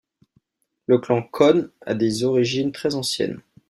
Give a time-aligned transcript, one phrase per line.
[0.87, 3.39] Le clan Khön a des origines très anciennes.